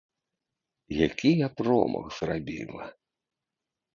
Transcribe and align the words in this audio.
Які 1.07 1.31
я 1.45 1.49
промах 1.61 2.05
зрабіла! 2.19 2.85